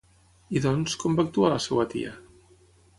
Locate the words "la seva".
1.55-1.89